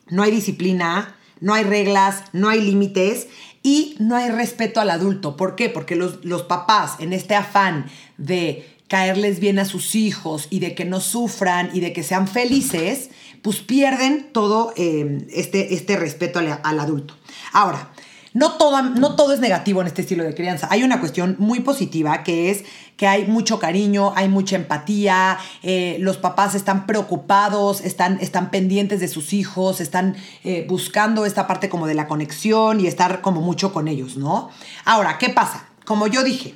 no 0.09 0.23
hay 0.23 0.31
disciplina, 0.31 1.14
no 1.41 1.55
hay 1.55 1.65
reglas, 1.65 2.25
no 2.33 2.49
hay 2.49 2.61
límites 2.61 3.29
y 3.63 3.97
no 3.99 4.17
hay 4.17 4.31
respeto 4.31 4.81
al 4.81 4.91
adulto. 4.91 5.37
¿Por 5.37 5.57
qué? 5.57 5.69
Porque 5.69 5.97
los, 5.97 6.43
papás, 6.43 6.97
en 6.99 7.13
este 7.13 7.35
afán 7.35 7.87
de 8.19 8.69
caerles 8.89 9.41
bien 9.41 9.59
a 9.59 9.65
sus 9.65 9.95
hijos 9.95 10.47
y 10.51 10.61
de 10.61 10.75
que 10.75 10.85
no 10.85 11.01
sufran 11.01 11.71
y 11.73 11.81
de 11.81 11.93
que 11.93 12.03
sean 12.03 12.29
felices, 12.29 13.11
pues 13.43 13.61
pierden 13.61 14.31
todo 14.33 14.73
eh, 14.77 15.27
este, 15.33 15.75
este 15.75 15.97
respeto 15.97 16.39
al 16.39 16.81
adulto. 16.81 17.15
Ahora, 17.53 17.91
no 18.35 18.55
todo, 18.55 18.83
no 18.83 19.15
todo 19.15 19.33
es 19.33 19.39
negativo 19.39 19.81
en 19.81 19.87
este 19.87 20.03
estilo 20.03 20.25
de 20.25 20.35
crianza. 20.35 20.67
Hay 20.71 20.83
una 20.83 20.99
cuestión 20.99 21.37
muy 21.39 21.61
positiva 21.61 22.25
que 22.25 22.51
es 22.51 22.65
que 22.97 23.07
hay 23.07 23.27
mucho 23.27 23.61
cariño, 23.61 24.13
hay 24.17 24.29
mucha 24.29 24.57
empatía, 24.57 25.39
eh, 25.63 25.97
los 26.01 26.17
papás 26.17 26.57
están 26.57 26.85
preocupados, 26.85 27.81
están, 27.81 28.19
están 28.21 28.51
pendientes 28.51 28.99
de 28.99 29.09
sus 29.09 29.33
hijos, 29.33 29.81
están 29.81 30.17
eh, 30.43 30.67
buscando 30.69 31.27
esta 31.27 31.47
parte 31.47 31.69
como 31.69 31.87
de 31.87 31.95
la 31.95 32.09
conexión 32.09 32.81
y 32.81 32.89
estar 32.89 33.21
como 33.21 33.41
mucho 33.41 33.73
con 33.73 33.87
ellos, 33.87 34.17
¿no? 34.17 34.51
Ahora, 34.85 35.17
¿qué 35.19 35.31
pasa? 35.31 35.69
Como 35.85 36.09
yo 36.09 36.25
dije, 36.25 36.55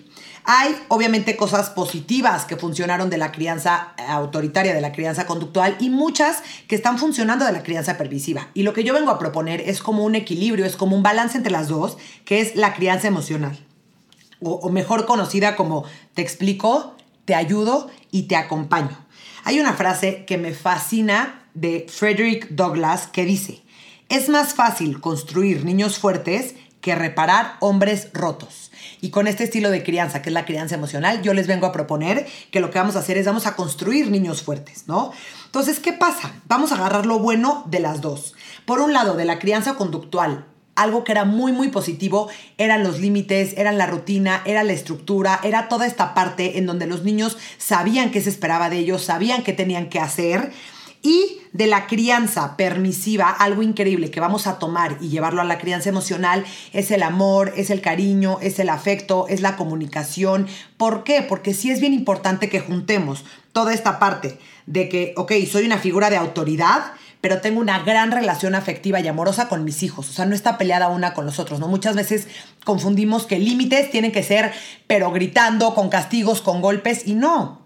hay 0.50 0.74
obviamente 0.88 1.36
cosas 1.36 1.68
positivas 1.68 2.46
que 2.46 2.56
funcionaron 2.56 3.10
de 3.10 3.18
la 3.18 3.32
crianza 3.32 3.92
autoritaria, 4.08 4.72
de 4.72 4.80
la 4.80 4.92
crianza 4.92 5.26
conductual 5.26 5.76
y 5.78 5.90
muchas 5.90 6.42
que 6.66 6.74
están 6.74 6.98
funcionando 6.98 7.44
de 7.44 7.52
la 7.52 7.62
crianza 7.62 7.98
permisiva. 7.98 8.48
Y 8.54 8.62
lo 8.62 8.72
que 8.72 8.82
yo 8.82 8.94
vengo 8.94 9.10
a 9.10 9.18
proponer 9.18 9.60
es 9.60 9.82
como 9.82 10.06
un 10.06 10.14
equilibrio, 10.14 10.64
es 10.64 10.76
como 10.76 10.96
un 10.96 11.02
balance 11.02 11.36
entre 11.36 11.52
las 11.52 11.68
dos, 11.68 11.98
que 12.24 12.40
es 12.40 12.56
la 12.56 12.72
crianza 12.72 13.08
emocional. 13.08 13.58
O, 14.40 14.70
mejor 14.70 15.04
conocida 15.04 15.54
como 15.54 15.84
te 16.14 16.22
explico, 16.22 16.96
te 17.26 17.34
ayudo 17.34 17.90
y 18.10 18.22
te 18.22 18.36
acompaño. 18.36 18.96
Hay 19.44 19.60
una 19.60 19.74
frase 19.74 20.24
que 20.24 20.38
me 20.38 20.54
fascina 20.54 21.44
de 21.52 21.84
Frederick 21.90 22.48
Douglass 22.48 23.06
que 23.06 23.26
dice, 23.26 23.64
es 24.08 24.30
más 24.30 24.54
fácil 24.54 24.98
construir 25.02 25.66
niños 25.66 25.98
fuertes 25.98 26.54
que 26.80 26.94
reparar 26.94 27.56
hombres 27.60 28.08
rotos. 28.14 28.67
Y 29.00 29.10
con 29.10 29.26
este 29.26 29.44
estilo 29.44 29.70
de 29.70 29.82
crianza, 29.82 30.22
que 30.22 30.30
es 30.30 30.34
la 30.34 30.44
crianza 30.44 30.74
emocional, 30.74 31.22
yo 31.22 31.34
les 31.34 31.46
vengo 31.46 31.66
a 31.66 31.72
proponer 31.72 32.26
que 32.50 32.60
lo 32.60 32.70
que 32.70 32.78
vamos 32.78 32.96
a 32.96 33.00
hacer 33.00 33.16
es 33.16 33.26
vamos 33.26 33.46
a 33.46 33.54
construir 33.56 34.10
niños 34.10 34.42
fuertes, 34.42 34.84
¿no? 34.86 35.12
Entonces, 35.46 35.80
¿qué 35.80 35.92
pasa? 35.92 36.32
Vamos 36.46 36.72
a 36.72 36.76
agarrar 36.76 37.06
lo 37.06 37.18
bueno 37.18 37.64
de 37.66 37.80
las 37.80 38.00
dos. 38.00 38.34
Por 38.66 38.80
un 38.80 38.92
lado, 38.92 39.14
de 39.14 39.24
la 39.24 39.38
crianza 39.38 39.74
conductual, 39.74 40.46
algo 40.78 41.02
que 41.02 41.12
era 41.12 41.24
muy, 41.24 41.52
muy 41.52 41.68
positivo 41.68 42.28
eran 42.56 42.84
los 42.84 43.00
límites, 43.00 43.54
eran 43.56 43.78
la 43.78 43.86
rutina, 43.86 44.42
era 44.44 44.62
la 44.62 44.72
estructura, 44.72 45.40
era 45.42 45.68
toda 45.68 45.86
esta 45.86 46.14
parte 46.14 46.58
en 46.58 46.66
donde 46.66 46.86
los 46.86 47.02
niños 47.02 47.36
sabían 47.58 48.10
qué 48.10 48.20
se 48.20 48.30
esperaba 48.30 48.70
de 48.70 48.78
ellos, 48.78 49.02
sabían 49.02 49.42
qué 49.42 49.52
tenían 49.52 49.88
que 49.88 49.98
hacer 49.98 50.52
Y 51.02 51.40
de 51.52 51.66
la 51.66 51.86
crianza 51.86 52.56
permisiva, 52.56 53.30
algo 53.30 53.62
increíble 53.62 54.10
que 54.10 54.20
vamos 54.20 54.46
a 54.46 54.58
tomar 54.58 54.98
y 55.00 55.08
llevarlo 55.08 55.40
a 55.40 55.44
la 55.44 55.58
crianza 55.58 55.88
emocional 55.88 56.44
es 56.72 56.90
el 56.90 57.02
amor, 57.02 57.52
es 57.56 57.70
el 57.70 57.80
cariño, 57.80 58.38
es 58.40 58.58
el 58.58 58.68
afecto, 58.68 59.26
es 59.28 59.40
la 59.40 59.56
comunicación. 59.56 60.48
¿Por 60.76 61.04
qué? 61.04 61.22
Porque 61.22 61.54
sí 61.54 61.70
es 61.70 61.80
bien 61.80 61.94
importante 61.94 62.48
que 62.48 62.60
juntemos 62.60 63.24
toda 63.52 63.72
esta 63.72 63.98
parte 63.98 64.38
de 64.66 64.88
que, 64.88 65.14
ok, 65.16 65.32
soy 65.50 65.66
una 65.66 65.78
figura 65.78 66.10
de 66.10 66.16
autoridad, 66.16 66.92
pero 67.20 67.40
tengo 67.40 67.60
una 67.60 67.80
gran 67.80 68.12
relación 68.12 68.54
afectiva 68.54 69.00
y 69.00 69.08
amorosa 69.08 69.48
con 69.48 69.64
mis 69.64 69.82
hijos. 69.82 70.08
O 70.08 70.12
sea, 70.12 70.26
no 70.26 70.34
está 70.34 70.58
peleada 70.58 70.88
una 70.88 71.14
con 71.14 71.26
los 71.26 71.38
otros, 71.38 71.58
¿no? 71.58 71.68
Muchas 71.68 71.96
veces 71.96 72.28
confundimos 72.64 73.26
que 73.26 73.38
límites 73.38 73.90
tienen 73.90 74.12
que 74.12 74.22
ser, 74.22 74.52
pero 74.86 75.10
gritando, 75.10 75.74
con 75.74 75.88
castigos, 75.88 76.42
con 76.42 76.60
golpes, 76.60 77.06
y 77.06 77.14
no. 77.14 77.57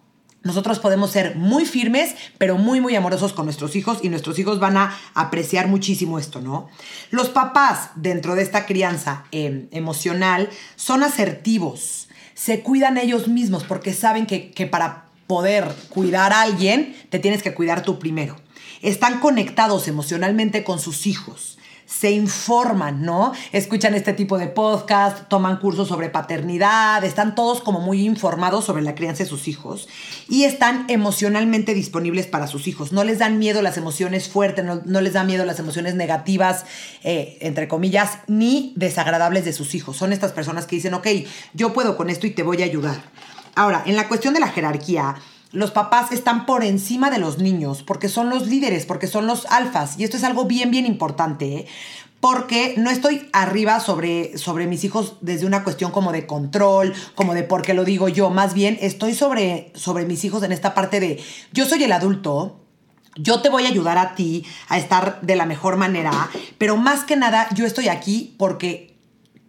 Nosotros 0.42 0.80
podemos 0.80 1.10
ser 1.10 1.36
muy 1.36 1.64
firmes, 1.64 2.14
pero 2.38 2.58
muy, 2.58 2.80
muy 2.80 2.96
amorosos 2.96 3.32
con 3.32 3.46
nuestros 3.46 3.76
hijos 3.76 3.98
y 4.02 4.08
nuestros 4.08 4.38
hijos 4.38 4.58
van 4.58 4.76
a 4.76 4.98
apreciar 5.14 5.68
muchísimo 5.68 6.18
esto, 6.18 6.40
¿no? 6.40 6.68
Los 7.10 7.28
papás 7.28 7.90
dentro 7.94 8.34
de 8.34 8.42
esta 8.42 8.66
crianza 8.66 9.24
em, 9.30 9.68
emocional 9.70 10.48
son 10.74 11.04
asertivos, 11.04 12.08
se 12.34 12.60
cuidan 12.60 12.98
ellos 12.98 13.28
mismos 13.28 13.62
porque 13.64 13.94
saben 13.94 14.26
que, 14.26 14.50
que 14.50 14.66
para 14.66 15.04
poder 15.28 15.72
cuidar 15.90 16.32
a 16.32 16.42
alguien, 16.42 16.96
te 17.08 17.20
tienes 17.20 17.42
que 17.42 17.54
cuidar 17.54 17.82
tú 17.82 17.98
primero. 17.98 18.36
Están 18.80 19.20
conectados 19.20 19.86
emocionalmente 19.86 20.64
con 20.64 20.80
sus 20.80 21.06
hijos 21.06 21.58
se 21.92 22.10
informan, 22.10 23.02
¿no? 23.02 23.32
Escuchan 23.52 23.94
este 23.94 24.12
tipo 24.12 24.38
de 24.38 24.46
podcast, 24.46 25.28
toman 25.28 25.58
cursos 25.58 25.88
sobre 25.88 26.08
paternidad, 26.08 27.04
están 27.04 27.34
todos 27.34 27.60
como 27.60 27.80
muy 27.80 28.02
informados 28.02 28.64
sobre 28.64 28.82
la 28.82 28.94
crianza 28.94 29.24
de 29.24 29.28
sus 29.28 29.46
hijos 29.46 29.88
y 30.28 30.44
están 30.44 30.86
emocionalmente 30.88 31.74
disponibles 31.74 32.26
para 32.26 32.46
sus 32.46 32.66
hijos. 32.66 32.92
No 32.92 33.04
les 33.04 33.18
dan 33.18 33.38
miedo 33.38 33.60
las 33.60 33.76
emociones 33.76 34.28
fuertes, 34.28 34.64
no, 34.64 35.00
les 35.00 35.12
dan 35.12 35.26
miedo 35.26 35.44
las 35.44 35.58
emociones 35.58 35.94
negativas, 35.94 36.64
eh, 37.02 37.36
entre 37.40 37.68
comillas, 37.68 38.18
ni 38.26 38.72
desagradables 38.76 39.44
de 39.44 39.52
sus 39.52 39.74
hijos. 39.74 39.96
Son 39.96 40.12
estas 40.12 40.32
personas 40.32 40.66
que 40.66 40.76
dicen, 40.76 40.94
ok, 40.94 41.06
yo 41.52 41.74
puedo 41.74 41.96
con 41.96 42.08
esto 42.08 42.26
y 42.26 42.30
te 42.30 42.42
voy 42.42 42.62
a 42.62 42.64
ayudar. 42.64 43.02
Ahora, 43.54 43.82
en 43.84 43.96
la 43.96 44.08
cuestión 44.08 44.32
de 44.32 44.40
la 44.40 44.48
jerarquía, 44.48 45.16
los 45.52 45.70
papás 45.70 46.12
están 46.12 46.46
por 46.46 46.64
encima 46.64 47.10
de 47.10 47.18
los 47.18 47.38
niños 47.38 47.82
porque 47.82 48.08
son 48.08 48.30
los 48.30 48.46
líderes, 48.46 48.86
porque 48.86 49.06
son 49.06 49.26
los 49.26 49.46
alfas. 49.46 49.98
Y 49.98 50.04
esto 50.04 50.16
es 50.16 50.24
algo 50.24 50.46
bien, 50.46 50.70
bien 50.70 50.86
importante. 50.86 51.56
¿eh? 51.56 51.66
Porque 52.20 52.74
no 52.78 52.90
estoy 52.90 53.28
arriba 53.32 53.80
sobre, 53.80 54.38
sobre 54.38 54.66
mis 54.66 54.84
hijos 54.84 55.16
desde 55.20 55.46
una 55.46 55.62
cuestión 55.64 55.90
como 55.90 56.12
de 56.12 56.26
control, 56.26 56.94
como 57.14 57.34
de 57.34 57.42
por 57.42 57.62
qué 57.62 57.74
lo 57.74 57.84
digo 57.84 58.08
yo. 58.08 58.30
Más 58.30 58.54
bien 58.54 58.78
estoy 58.80 59.14
sobre, 59.14 59.72
sobre 59.74 60.06
mis 60.06 60.24
hijos 60.24 60.42
en 60.42 60.52
esta 60.52 60.74
parte 60.74 61.00
de 61.00 61.22
yo 61.52 61.66
soy 61.66 61.84
el 61.84 61.92
adulto, 61.92 62.60
yo 63.16 63.42
te 63.42 63.50
voy 63.50 63.66
a 63.66 63.68
ayudar 63.68 63.98
a 63.98 64.14
ti 64.14 64.46
a 64.68 64.78
estar 64.78 65.20
de 65.20 65.36
la 65.36 65.44
mejor 65.44 65.76
manera, 65.76 66.30
pero 66.56 66.78
más 66.78 67.04
que 67.04 67.16
nada 67.16 67.46
yo 67.54 67.66
estoy 67.66 67.88
aquí 67.88 68.34
porque 68.38 68.91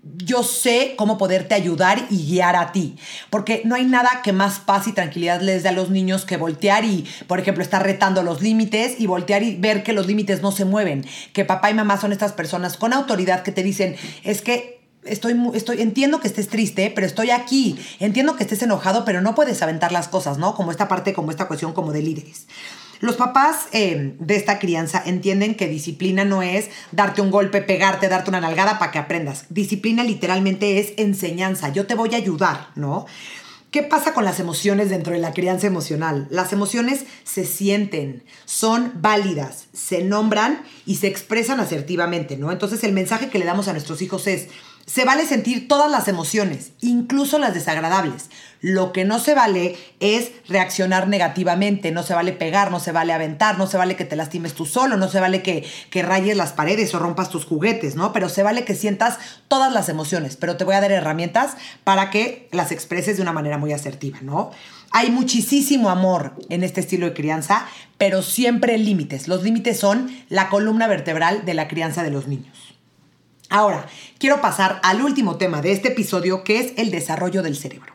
yo 0.03 0.43
sé 0.43 0.95
cómo 0.97 1.17
poderte 1.17 1.55
ayudar 1.55 2.07
y 2.09 2.25
guiar 2.27 2.55
a 2.55 2.71
ti. 2.71 2.97
Porque 3.29 3.61
no 3.65 3.75
hay 3.75 3.85
nada 3.85 4.21
que 4.23 4.33
más 4.33 4.59
paz 4.59 4.87
y 4.87 4.91
tranquilidad 4.91 5.41
les 5.41 5.63
dé 5.63 5.69
a 5.69 5.73
los 5.73 5.89
niños 5.89 6.25
que 6.25 6.37
voltear 6.37 6.83
y, 6.83 7.07
por 7.27 7.39
ejemplo, 7.39 7.63
estar 7.63 7.83
retando 7.83 8.21
los 8.21 8.41
límites 8.41 8.99
y 8.99 9.07
voltear 9.07 9.43
y 9.43 9.55
ver 9.55 9.83
que 9.83 9.93
los 9.93 10.07
límites 10.07 10.41
no 10.41 10.51
se 10.51 10.65
mueven. 10.65 11.05
Que 11.31 11.45
papá 11.45 11.71
y 11.71 11.73
mamá 11.73 11.99
son 11.99 12.11
estas 12.11 12.33
personas 12.33 12.77
con 12.77 12.93
autoridad 12.93 13.43
que 13.43 13.51
te 13.51 13.63
dicen, 13.63 13.95
es 14.23 14.41
que 14.41 14.81
estoy, 15.05 15.39
estoy, 15.53 15.81
entiendo 15.81 16.19
que 16.19 16.27
estés 16.27 16.49
triste, 16.49 16.91
pero 16.93 17.07
estoy 17.07 17.31
aquí. 17.31 17.77
Entiendo 17.99 18.35
que 18.35 18.43
estés 18.43 18.61
enojado, 18.61 19.05
pero 19.05 19.21
no 19.21 19.35
puedes 19.35 19.61
aventar 19.61 19.91
las 19.91 20.09
cosas, 20.09 20.37
¿no? 20.37 20.55
Como 20.55 20.71
esta 20.71 20.87
parte, 20.89 21.13
como 21.13 21.31
esta 21.31 21.47
cuestión 21.47 21.73
como 21.73 21.93
de 21.93 22.01
líderes. 22.01 22.47
Los 23.03 23.17
papás 23.17 23.67
eh, 23.73 24.15
de 24.17 24.37
esta 24.37 24.59
crianza 24.59 25.03
entienden 25.05 25.55
que 25.55 25.67
disciplina 25.67 26.23
no 26.23 26.41
es 26.41 26.69
darte 26.93 27.19
un 27.19 27.31
golpe, 27.31 27.61
pegarte, 27.61 28.07
darte 28.07 28.29
una 28.29 28.39
nalgada 28.39 28.79
para 28.79 28.93
que 28.93 28.97
aprendas. 28.97 29.43
Disciplina 29.49 30.05
literalmente 30.05 30.79
es 30.79 30.93
enseñanza. 30.95 31.67
Yo 31.67 31.85
te 31.85 31.95
voy 31.95 32.13
a 32.13 32.17
ayudar, 32.19 32.69
¿no? 32.75 33.05
¿Qué 33.71 33.83
pasa 33.83 34.13
con 34.13 34.23
las 34.23 34.39
emociones 34.39 34.89
dentro 34.89 35.11
de 35.11 35.19
la 35.19 35.33
crianza 35.33 35.67
emocional? 35.67 36.27
Las 36.29 36.53
emociones 36.53 37.03
se 37.25 37.43
sienten, 37.43 38.23
son 38.45 38.93
válidas, 38.95 39.65
se 39.73 40.01
nombran 40.05 40.63
y 40.85 40.95
se 40.95 41.07
expresan 41.07 41.59
asertivamente, 41.59 42.37
¿no? 42.37 42.53
Entonces 42.53 42.85
el 42.85 42.93
mensaje 42.93 43.27
que 43.27 43.37
le 43.37 43.43
damos 43.43 43.67
a 43.67 43.73
nuestros 43.73 44.01
hijos 44.01 44.27
es, 44.27 44.47
se 44.85 45.05
vale 45.05 45.25
sentir 45.25 45.67
todas 45.67 45.89
las 45.89 46.07
emociones, 46.07 46.71
incluso 46.81 47.39
las 47.39 47.53
desagradables. 47.53 48.29
Lo 48.59 48.91
que 48.93 49.05
no 49.05 49.19
se 49.19 49.33
vale 49.33 49.75
es 49.99 50.31
reaccionar 50.47 51.07
negativamente, 51.07 51.91
no 51.91 52.03
se 52.03 52.13
vale 52.13 52.33
pegar, 52.33 52.71
no 52.71 52.79
se 52.79 52.91
vale 52.91 53.13
aventar, 53.13 53.57
no 53.57 53.67
se 53.67 53.77
vale 53.77 53.95
que 53.95 54.05
te 54.05 54.15
lastimes 54.15 54.53
tú 54.53 54.65
solo, 54.65 54.97
no 54.97 55.09
se 55.09 55.19
vale 55.19 55.41
que, 55.41 55.65
que 55.89 56.01
rayes 56.01 56.37
las 56.37 56.53
paredes 56.53 56.93
o 56.93 56.99
rompas 56.99 57.29
tus 57.29 57.45
juguetes, 57.45 57.95
¿no? 57.95 58.13
Pero 58.13 58.29
se 58.29 58.43
vale 58.43 58.65
que 58.65 58.75
sientas 58.75 59.17
todas 59.47 59.71
las 59.71 59.89
emociones, 59.89 60.37
pero 60.37 60.57
te 60.57 60.63
voy 60.63 60.75
a 60.75 60.81
dar 60.81 60.91
herramientas 60.91 61.55
para 61.83 62.09
que 62.09 62.47
las 62.51 62.71
expreses 62.71 63.17
de 63.17 63.21
una 63.21 63.33
manera 63.33 63.57
muy 63.57 63.73
asertiva, 63.73 64.19
¿no? 64.21 64.51
Hay 64.91 65.09
muchísimo 65.09 65.89
amor 65.89 66.35
en 66.49 66.63
este 66.63 66.81
estilo 66.81 67.07
de 67.07 67.13
crianza, 67.13 67.65
pero 67.97 68.21
siempre 68.21 68.77
límites. 68.77 69.27
Los 69.27 69.43
límites 69.43 69.79
son 69.79 70.15
la 70.29 70.49
columna 70.49 70.87
vertebral 70.87 71.45
de 71.45 71.53
la 71.53 71.67
crianza 71.67 72.03
de 72.03 72.11
los 72.11 72.27
niños. 72.27 72.72
Ahora, 73.53 73.85
quiero 74.17 74.41
pasar 74.41 74.79
al 74.81 75.03
último 75.03 75.35
tema 75.35 75.61
de 75.61 75.73
este 75.73 75.89
episodio, 75.89 76.43
que 76.43 76.59
es 76.59 76.73
el 76.75 76.89
desarrollo 76.89 77.43
del 77.43 77.55
cerebro. 77.55 77.93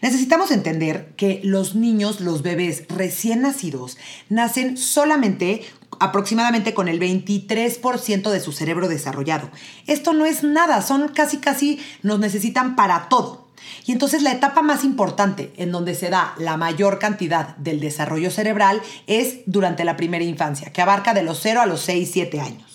Necesitamos 0.00 0.52
entender 0.52 1.12
que 1.16 1.40
los 1.42 1.74
niños, 1.74 2.20
los 2.20 2.42
bebés 2.42 2.84
recién 2.88 3.42
nacidos, 3.42 3.98
nacen 4.28 4.76
solamente 4.76 5.64
aproximadamente 5.98 6.72
con 6.72 6.86
el 6.86 7.00
23% 7.00 8.30
de 8.30 8.38
su 8.38 8.52
cerebro 8.52 8.86
desarrollado. 8.86 9.50
Esto 9.88 10.12
no 10.12 10.24
es 10.24 10.44
nada, 10.44 10.80
son 10.82 11.08
casi 11.08 11.38
casi 11.38 11.80
nos 12.04 12.20
necesitan 12.20 12.76
para 12.76 13.08
todo. 13.08 13.48
Y 13.84 13.90
entonces 13.90 14.22
la 14.22 14.30
etapa 14.30 14.62
más 14.62 14.84
importante 14.84 15.52
en 15.56 15.72
donde 15.72 15.96
se 15.96 16.10
da 16.10 16.32
la 16.38 16.56
mayor 16.56 17.00
cantidad 17.00 17.56
del 17.56 17.80
desarrollo 17.80 18.30
cerebral 18.30 18.80
es 19.08 19.38
durante 19.46 19.82
la 19.82 19.96
primera 19.96 20.22
infancia, 20.22 20.72
que 20.72 20.80
abarca 20.80 21.12
de 21.12 21.24
los 21.24 21.40
0 21.42 21.60
a 21.60 21.66
los 21.66 21.80
6, 21.80 22.08
7 22.12 22.40
años. 22.40 22.71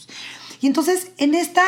Y 0.61 0.67
entonces, 0.67 1.11
en 1.17 1.35
este 1.35 1.61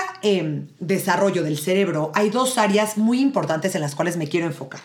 desarrollo 0.80 1.44
del 1.44 1.58
cerebro 1.58 2.12
hay 2.16 2.30
dos 2.30 2.58
áreas 2.58 2.98
muy 2.98 3.20
importantes 3.20 3.76
en 3.76 3.82
las 3.82 3.96
cuales 3.96 4.18
me 4.18 4.28
quiero 4.28 4.48
enfocar. 4.48 4.82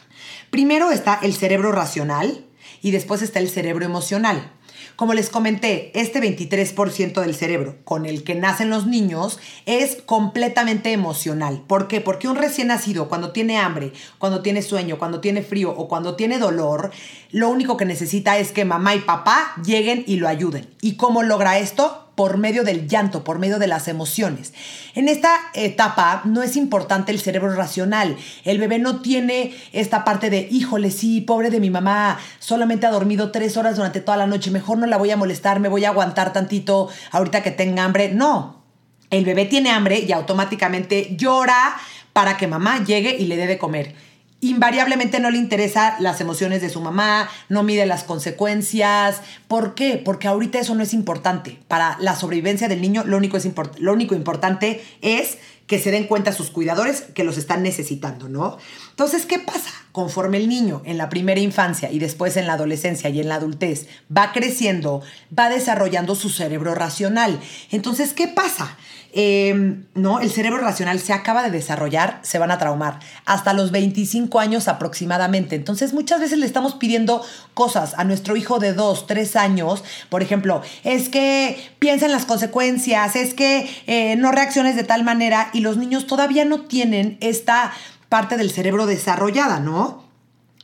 Primero 0.50 0.90
está 0.90 1.18
el 1.22 1.34
cerebro 1.34 1.72
racional 1.72 2.44
y 2.82 2.90
después 2.90 3.22
está 3.22 3.38
el 3.38 3.48
cerebro 3.48 3.84
emocional. 3.84 4.50
Como 4.96 5.12
les 5.12 5.28
comenté, 5.28 5.90
este 5.98 6.20
23% 6.20 7.20
del 7.20 7.34
cerebro 7.34 7.78
con 7.82 8.06
el 8.06 8.22
que 8.22 8.36
nacen 8.36 8.70
los 8.70 8.86
niños 8.86 9.40
es 9.66 9.96
completamente 10.06 10.92
emocional. 10.92 11.64
¿Por 11.66 11.88
qué? 11.88 12.00
Porque 12.00 12.28
un 12.28 12.36
recién 12.36 12.68
nacido, 12.68 13.08
cuando 13.08 13.32
tiene 13.32 13.58
hambre, 13.58 13.92
cuando 14.18 14.40
tiene 14.40 14.62
sueño, 14.62 14.98
cuando 14.98 15.20
tiene 15.20 15.42
frío 15.42 15.74
o 15.76 15.88
cuando 15.88 16.14
tiene 16.14 16.38
dolor, 16.38 16.92
lo 17.32 17.48
único 17.48 17.76
que 17.76 17.86
necesita 17.86 18.38
es 18.38 18.52
que 18.52 18.64
mamá 18.64 18.94
y 18.94 19.00
papá 19.00 19.54
lleguen 19.64 20.04
y 20.06 20.16
lo 20.16 20.28
ayuden. 20.28 20.72
¿Y 20.80 20.94
cómo 20.94 21.24
logra 21.24 21.58
esto? 21.58 22.03
Por 22.14 22.38
medio 22.38 22.64
del 22.64 22.88
llanto, 22.88 23.24
por 23.24 23.38
medio 23.38 23.58
de 23.58 23.66
las 23.66 23.88
emociones. 23.88 24.52
En 24.94 25.08
esta 25.08 25.36
etapa 25.54 26.22
no 26.24 26.42
es 26.42 26.56
importante 26.56 27.12
el 27.12 27.20
cerebro 27.20 27.54
racional. 27.54 28.16
El 28.44 28.58
bebé 28.58 28.78
no 28.78 29.00
tiene 29.00 29.54
esta 29.72 30.04
parte 30.04 30.30
de, 30.30 30.48
híjole, 30.50 30.90
sí, 30.90 31.20
pobre 31.20 31.50
de 31.50 31.60
mi 31.60 31.70
mamá, 31.70 32.18
solamente 32.38 32.86
ha 32.86 32.90
dormido 32.90 33.30
tres 33.30 33.56
horas 33.56 33.76
durante 33.76 34.00
toda 34.00 34.16
la 34.16 34.26
noche, 34.26 34.50
mejor 34.50 34.78
no 34.78 34.86
la 34.86 34.96
voy 34.96 35.10
a 35.10 35.16
molestar, 35.16 35.60
me 35.60 35.68
voy 35.68 35.84
a 35.84 35.90
aguantar 35.90 36.32
tantito 36.32 36.88
ahorita 37.10 37.42
que 37.42 37.50
tenga 37.50 37.84
hambre. 37.84 38.12
No, 38.12 38.62
el 39.10 39.24
bebé 39.24 39.46
tiene 39.46 39.70
hambre 39.70 40.00
y 40.00 40.12
automáticamente 40.12 41.14
llora 41.16 41.76
para 42.12 42.36
que 42.36 42.46
mamá 42.46 42.84
llegue 42.84 43.16
y 43.16 43.26
le 43.26 43.36
dé 43.36 43.46
de 43.46 43.58
comer 43.58 44.13
invariablemente 44.50 45.20
no 45.20 45.30
le 45.30 45.38
interesa 45.38 45.96
las 46.00 46.20
emociones 46.20 46.60
de 46.60 46.70
su 46.70 46.80
mamá, 46.80 47.28
no 47.48 47.62
mide 47.62 47.86
las 47.86 48.04
consecuencias. 48.04 49.20
¿Por 49.48 49.74
qué? 49.74 50.00
Porque 50.04 50.28
ahorita 50.28 50.58
eso 50.58 50.74
no 50.74 50.82
es 50.82 50.94
importante. 50.94 51.58
Para 51.68 51.96
la 52.00 52.16
sobrevivencia 52.16 52.68
del 52.68 52.80
niño, 52.80 53.04
lo 53.04 53.16
único, 53.16 53.36
es 53.36 53.48
lo 53.78 53.92
único 53.92 54.14
importante 54.14 54.84
es 55.00 55.38
que 55.66 55.78
se 55.78 55.90
den 55.90 56.06
cuenta 56.06 56.32
sus 56.32 56.50
cuidadores 56.50 57.02
que 57.14 57.24
los 57.24 57.38
están 57.38 57.62
necesitando, 57.62 58.28
¿no? 58.28 58.58
Entonces, 58.90 59.24
¿qué 59.24 59.38
pasa? 59.38 59.70
Conforme 59.92 60.36
el 60.36 60.48
niño 60.48 60.82
en 60.84 60.98
la 60.98 61.08
primera 61.08 61.40
infancia 61.40 61.90
y 61.90 61.98
después 61.98 62.36
en 62.36 62.46
la 62.46 62.54
adolescencia 62.54 63.08
y 63.08 63.20
en 63.20 63.28
la 63.28 63.36
adultez 63.36 63.86
va 64.14 64.32
creciendo, 64.32 65.02
va 65.36 65.48
desarrollando 65.48 66.14
su 66.14 66.28
cerebro 66.28 66.74
racional. 66.74 67.40
Entonces, 67.70 68.12
¿qué 68.12 68.28
pasa? 68.28 68.76
Em, 69.16 69.84
no, 69.94 70.18
el 70.18 70.28
cerebro 70.28 70.58
racional 70.58 70.98
se 70.98 71.12
acaba 71.12 71.44
de 71.44 71.52
desarrollar, 71.52 72.18
se 72.22 72.40
van 72.40 72.50
a 72.50 72.58
traumar 72.58 72.98
hasta 73.24 73.52
los 73.52 73.70
25 73.70 74.40
años 74.40 74.66
aproximadamente. 74.66 75.54
Entonces, 75.54 75.94
muchas 75.94 76.18
veces 76.18 76.36
le 76.40 76.46
estamos 76.46 76.74
pidiendo 76.74 77.24
cosas 77.54 77.94
a 77.96 78.02
nuestro 78.02 78.36
hijo 78.36 78.58
de 78.58 78.72
2, 78.72 79.06
3 79.06 79.36
años. 79.36 79.84
Por 80.08 80.22
ejemplo, 80.22 80.62
es 80.82 81.08
que 81.08 81.56
piensa 81.78 82.06
en 82.06 82.12
las 82.12 82.24
consecuencias, 82.24 83.14
es 83.14 83.34
que 83.34 83.70
eh, 83.86 84.16
no 84.16 84.32
reacciones 84.32 84.74
de 84.74 84.82
tal 84.82 85.04
manera 85.04 85.48
y 85.52 85.60
los 85.60 85.76
niños 85.76 86.08
todavía 86.08 86.44
no 86.44 86.62
tienen 86.62 87.16
esta 87.20 87.72
parte 88.08 88.36
del 88.36 88.50
cerebro 88.50 88.84
desarrollada, 88.84 89.60
¿no? 89.60 90.02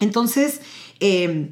Entonces, 0.00 0.60
em, 0.98 1.50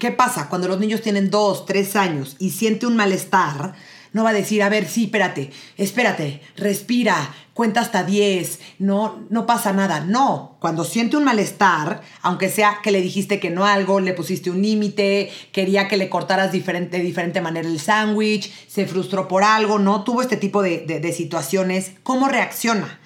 ¿qué 0.00 0.10
pasa? 0.10 0.48
Cuando 0.48 0.66
los 0.66 0.80
niños 0.80 1.00
tienen 1.00 1.30
dos, 1.30 1.64
tres 1.64 1.94
años 1.94 2.34
y 2.40 2.50
siente 2.50 2.86
un 2.86 2.96
malestar, 2.96 3.74
no 4.12 4.24
va 4.24 4.30
a 4.30 4.34
decir, 4.34 4.62
a 4.62 4.68
ver, 4.68 4.88
sí, 4.88 5.04
espérate, 5.04 5.50
espérate, 5.76 6.40
respira, 6.56 7.32
cuenta 7.54 7.80
hasta 7.80 8.04
10, 8.04 8.58
no, 8.78 9.26
no 9.30 9.46
pasa 9.46 9.72
nada. 9.72 10.00
No, 10.00 10.56
cuando 10.60 10.84
siente 10.84 11.16
un 11.16 11.24
malestar, 11.24 12.02
aunque 12.22 12.48
sea 12.48 12.78
que 12.82 12.90
le 12.90 13.02
dijiste 13.02 13.38
que 13.38 13.50
no 13.50 13.66
algo, 13.66 14.00
le 14.00 14.14
pusiste 14.14 14.50
un 14.50 14.62
límite, 14.62 15.30
quería 15.52 15.86
que 15.86 15.96
le 15.96 16.08
cortaras 16.08 16.52
diferente, 16.52 16.98
de 16.98 17.04
diferente 17.04 17.40
manera 17.40 17.68
el 17.68 17.80
sándwich, 17.80 18.52
se 18.66 18.86
frustró 18.86 19.28
por 19.28 19.44
algo, 19.44 19.78
¿no? 19.78 20.04
Tuvo 20.04 20.22
este 20.22 20.36
tipo 20.36 20.62
de, 20.62 20.78
de 20.86 21.12
situaciones, 21.12 21.92
¿cómo 22.02 22.28
reacciona? 22.28 22.98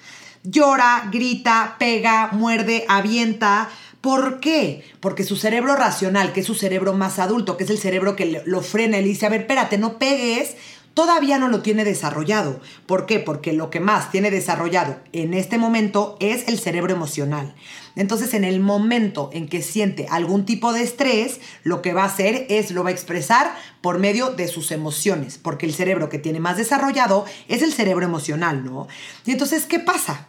Llora, 0.43 1.09
grita, 1.11 1.75
pega, 1.79 2.29
muerde, 2.31 2.85
avienta. 2.87 3.69
¿Por 3.99 4.39
qué? 4.39 4.83
Porque 4.99 5.23
su 5.23 5.35
cerebro 5.35 5.75
racional, 5.75 6.31
que 6.31 6.41
es 6.41 6.45
su 6.45 6.53
cerebro 6.53 6.93
más 6.93 7.17
adulto, 7.17 7.57
que 7.57 7.63
es 7.63 7.71
el 7.71 7.79
cerebro 7.79 8.15
que 8.15 8.43
lo 8.45 8.61
frena 8.61 8.99
y 8.99 9.01
le 9.01 9.07
dice, 9.07 9.25
a 9.25 9.29
ver, 9.29 9.41
espérate, 9.41 9.79
no 9.79 9.97
pegues, 9.97 10.55
todavía 10.95 11.37
no 11.37 11.49
lo 11.49 11.61
tiene 11.61 11.85
desarrollado. 11.85 12.59
¿Por 12.87 13.05
qué? 13.05 13.19
Porque 13.19 13.53
lo 13.53 13.69
que 13.69 13.79
más 13.79 14.09
tiene 14.09 14.31
desarrollado 14.31 14.97
en 15.13 15.35
este 15.35 15.59
momento 15.59 16.17
es 16.19 16.47
el 16.47 16.57
cerebro 16.57 16.93
emocional. 16.93 17.53
Entonces, 17.95 18.33
en 18.33 18.43
el 18.43 18.59
momento 18.59 19.29
en 19.31 19.47
que 19.47 19.61
siente 19.61 20.07
algún 20.09 20.45
tipo 20.45 20.73
de 20.73 20.81
estrés, 20.81 21.39
lo 21.63 21.81
que 21.81 21.93
va 21.93 22.03
a 22.03 22.07
hacer 22.07 22.47
es 22.49 22.71
lo 22.71 22.83
va 22.83 22.89
a 22.89 22.93
expresar 22.93 23.55
por 23.81 23.99
medio 23.99 24.31
de 24.31 24.47
sus 24.47 24.71
emociones, 24.71 25.37
porque 25.37 25.65
el 25.65 25.73
cerebro 25.73 26.09
que 26.09 26.17
tiene 26.17 26.39
más 26.39 26.57
desarrollado 26.57 27.25
es 27.47 27.61
el 27.61 27.73
cerebro 27.73 28.05
emocional, 28.05 28.65
¿no? 28.65 28.87
Y 29.25 29.31
entonces, 29.31 29.65
¿qué 29.65 29.79
pasa? 29.79 30.27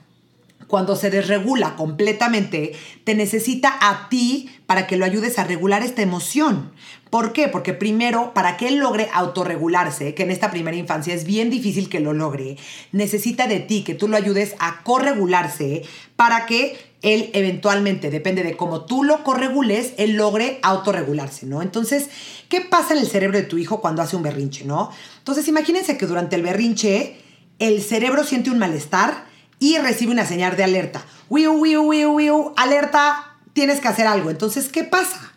Cuando 0.67 0.97
se 0.97 1.11
desregula 1.11 1.77
completamente, 1.77 2.73
te 3.05 3.15
necesita 3.15 3.77
a 3.81 4.09
ti 4.09 4.51
para 4.67 4.87
que 4.87 4.97
lo 4.97 5.05
ayudes 5.05 5.39
a 5.39 5.45
regular 5.45 5.83
esta 5.83 6.03
emoción. 6.03 6.73
¿Por 7.11 7.33
qué? 7.33 7.49
Porque 7.49 7.73
primero, 7.73 8.35
para 8.35 8.57
que 8.57 8.69
él 8.69 8.79
logre 8.79 9.09
autorregularse, 9.13 10.15
que 10.15 10.25
en 10.25 10.31
esta 10.31 10.51
primera 10.51 10.77
infancia 10.77 11.15
es 11.15 11.25
bien 11.25 11.51
difícil 11.51 11.89
que 11.89 12.01
lo 12.01 12.13
logre, 12.13 12.57
necesita 12.91 13.47
de 13.47 13.61
ti 13.61 13.85
que 13.85 13.95
tú 13.95 14.09
lo 14.09 14.17
ayudes 14.17 14.57
a 14.59 14.83
corregularse 14.83 15.83
para 16.17 16.47
que 16.47 16.77
él 17.03 17.31
eventualmente, 17.35 18.11
depende 18.11 18.43
de 18.43 18.57
cómo 18.57 18.85
tú 18.85 19.05
lo 19.05 19.23
corregules, 19.23 19.93
él 19.97 20.15
logre 20.15 20.59
autorregularse, 20.63 21.47
¿no? 21.47 21.63
Entonces, 21.63 22.09
¿qué 22.49 22.61
pasa 22.63 22.95
en 22.95 23.01
el 23.01 23.07
cerebro 23.07 23.39
de 23.39 23.45
tu 23.45 23.59
hijo 23.59 23.81
cuando 23.81 24.03
hace 24.03 24.17
un 24.17 24.25
berrinche, 24.25 24.65
¿no? 24.65 24.91
Entonces, 25.19 25.47
imagínense 25.47 25.97
que 25.97 26.07
durante 26.07 26.35
el 26.35 26.43
berrinche, 26.43 27.17
el 27.61 27.81
cerebro 27.83 28.25
siente 28.25 28.51
un 28.51 28.59
malestar, 28.59 29.27
y 29.59 29.79
recibe 29.79 30.13
una 30.13 30.27
señal 30.27 30.57
de 30.57 30.65
alerta. 30.65 31.05
Wiu, 31.29 31.53
wiu, 31.53 31.83
wiu, 31.83 32.13
wiu, 32.13 32.53
alerta, 32.57 33.37
tienes 33.53 33.81
que 33.81 33.89
hacer 33.89 34.07
algo. 34.07 34.31
Entonces, 34.31 34.69
¿qué 34.69 34.85
pasa? 34.85 35.33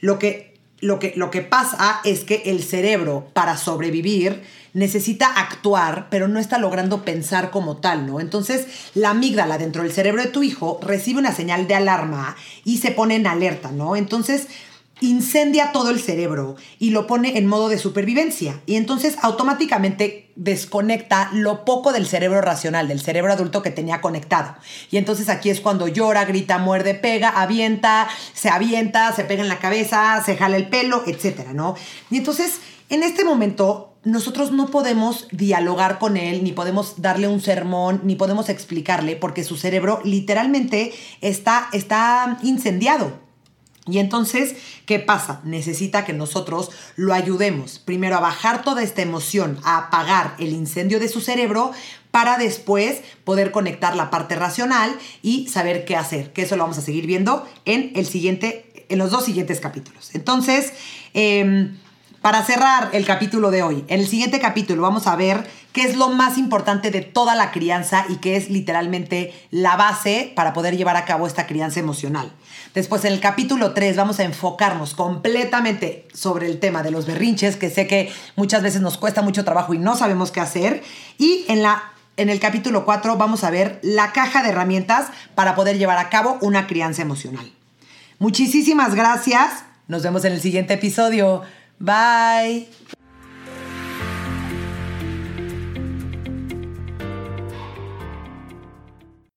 Lo 0.00 0.18
que, 0.18 0.58
lo 0.80 0.98
que, 0.98 1.12
lo 1.16 1.30
que 1.30 1.42
pasa 1.42 2.00
es 2.04 2.24
que 2.24 2.42
el 2.46 2.62
cerebro, 2.62 3.28
para 3.32 3.56
sobrevivir, 3.56 4.42
necesita 4.74 5.26
actuar, 5.26 6.08
pero 6.10 6.28
no 6.28 6.38
está 6.38 6.58
logrando 6.58 7.04
pensar 7.04 7.50
como 7.50 7.76
tal, 7.76 8.06
¿no? 8.06 8.20
Entonces, 8.20 8.66
la 8.94 9.10
amígdala 9.10 9.58
dentro 9.58 9.82
del 9.82 9.92
cerebro 9.92 10.22
de 10.22 10.28
tu 10.28 10.42
hijo 10.42 10.78
recibe 10.82 11.18
una 11.18 11.32
señal 11.32 11.68
de 11.68 11.74
alarma 11.74 12.36
y 12.64 12.78
se 12.78 12.90
pone 12.90 13.16
en 13.16 13.26
alerta, 13.26 13.70
¿no? 13.70 13.96
Entonces, 13.96 14.48
incendia 15.02 15.72
todo 15.72 15.90
el 15.90 16.00
cerebro 16.00 16.56
y 16.78 16.90
lo 16.90 17.06
pone 17.06 17.38
en 17.38 17.46
modo 17.46 17.68
de 17.68 17.78
supervivencia. 17.78 18.60
Y 18.66 18.76
entonces 18.76 19.16
automáticamente 19.22 20.30
desconecta 20.36 21.30
lo 21.32 21.64
poco 21.64 21.92
del 21.92 22.06
cerebro 22.06 22.40
racional, 22.40 22.88
del 22.88 23.00
cerebro 23.00 23.32
adulto 23.32 23.62
que 23.62 23.70
tenía 23.70 24.00
conectado. 24.00 24.54
Y 24.90 24.96
entonces 24.96 25.28
aquí 25.28 25.50
es 25.50 25.60
cuando 25.60 25.88
llora, 25.88 26.24
grita, 26.24 26.58
muerde, 26.58 26.94
pega, 26.94 27.28
avienta, 27.28 28.08
se 28.32 28.48
avienta, 28.48 29.12
se 29.12 29.24
pega 29.24 29.42
en 29.42 29.48
la 29.48 29.58
cabeza, 29.58 30.22
se 30.24 30.36
jala 30.36 30.56
el 30.56 30.68
pelo, 30.68 31.02
etcétera, 31.06 31.52
¿no? 31.52 31.74
Y 32.10 32.16
entonces, 32.16 32.60
en 32.88 33.02
este 33.02 33.24
momento, 33.24 33.92
nosotros 34.04 34.50
no 34.50 34.66
podemos 34.68 35.28
dialogar 35.30 35.98
con 35.98 36.16
él, 36.16 36.42
ni 36.42 36.52
podemos 36.52 37.00
darle 37.00 37.28
un 37.28 37.40
sermón, 37.40 38.00
ni 38.04 38.16
podemos 38.16 38.48
explicarle, 38.48 39.16
porque 39.16 39.44
su 39.44 39.56
cerebro 39.56 40.00
literalmente 40.04 40.92
está, 41.20 41.68
está 41.72 42.38
incendiado. 42.42 43.21
Y 43.86 43.98
entonces, 43.98 44.54
¿qué 44.86 45.00
pasa? 45.00 45.40
Necesita 45.44 46.04
que 46.04 46.12
nosotros 46.12 46.70
lo 46.94 47.14
ayudemos 47.14 47.80
primero 47.80 48.16
a 48.16 48.20
bajar 48.20 48.62
toda 48.62 48.82
esta 48.82 49.02
emoción, 49.02 49.58
a 49.64 49.78
apagar 49.78 50.36
el 50.38 50.52
incendio 50.52 51.00
de 51.00 51.08
su 51.08 51.20
cerebro 51.20 51.72
para 52.12 52.38
después 52.38 53.00
poder 53.24 53.50
conectar 53.50 53.96
la 53.96 54.08
parte 54.08 54.36
racional 54.36 54.96
y 55.20 55.48
saber 55.48 55.84
qué 55.84 55.96
hacer. 55.96 56.32
Que 56.32 56.42
eso 56.42 56.56
lo 56.56 56.62
vamos 56.62 56.78
a 56.78 56.82
seguir 56.82 57.06
viendo 57.06 57.48
en 57.64 57.90
el 57.96 58.06
siguiente, 58.06 58.86
en 58.88 58.98
los 58.98 59.10
dos 59.10 59.24
siguientes 59.24 59.58
capítulos. 59.58 60.14
Entonces, 60.14 60.72
em, 61.14 61.76
para 62.22 62.44
cerrar 62.44 62.90
el 62.92 63.04
capítulo 63.04 63.50
de 63.50 63.64
hoy, 63.64 63.84
en 63.88 64.00
el 64.00 64.06
siguiente 64.06 64.38
capítulo 64.38 64.82
vamos 64.82 65.08
a 65.08 65.16
ver 65.16 65.44
qué 65.72 65.82
es 65.82 65.96
lo 65.96 66.08
más 66.08 66.38
importante 66.38 66.92
de 66.92 67.02
toda 67.02 67.34
la 67.34 67.50
crianza 67.50 68.06
y 68.08 68.16
qué 68.16 68.36
es 68.36 68.48
literalmente 68.48 69.34
la 69.50 69.76
base 69.76 70.32
para 70.36 70.52
poder 70.52 70.76
llevar 70.76 70.96
a 70.96 71.04
cabo 71.04 71.26
esta 71.26 71.46
crianza 71.46 71.80
emocional. 71.80 72.32
Después, 72.74 73.04
en 73.04 73.12
el 73.12 73.20
capítulo 73.20 73.74
3, 73.74 73.96
vamos 73.96 74.20
a 74.20 74.24
enfocarnos 74.24 74.94
completamente 74.94 76.06
sobre 76.14 76.46
el 76.46 76.60
tema 76.60 76.82
de 76.82 76.92
los 76.92 77.06
berrinches, 77.06 77.56
que 77.56 77.70
sé 77.70 77.86
que 77.86 78.12
muchas 78.36 78.62
veces 78.62 78.80
nos 78.80 78.98
cuesta 78.98 79.20
mucho 79.20 79.44
trabajo 79.44 79.74
y 79.74 79.78
no 79.78 79.96
sabemos 79.96 80.30
qué 80.30 80.40
hacer. 80.40 80.82
Y 81.18 81.44
en 81.48 81.62
la 81.62 81.92
en 82.18 82.28
el 82.28 82.40
capítulo 82.40 82.84
4 82.84 83.16
vamos 83.16 83.42
a 83.42 83.50
ver 83.50 83.80
la 83.82 84.12
caja 84.12 84.42
de 84.42 84.50
herramientas 84.50 85.08
para 85.34 85.54
poder 85.54 85.78
llevar 85.78 85.98
a 85.98 86.10
cabo 86.10 86.38
una 86.42 86.66
crianza 86.66 87.02
emocional. 87.02 87.50
Muchísimas 88.18 88.94
gracias. 88.94 89.64
Nos 89.88 90.02
vemos 90.02 90.24
en 90.24 90.34
el 90.34 90.40
siguiente 90.40 90.74
episodio. 90.74 91.42
Bye. 91.82 92.68